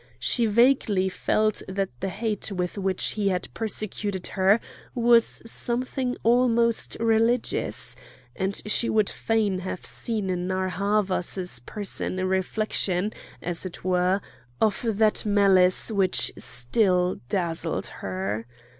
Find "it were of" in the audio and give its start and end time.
13.63-14.83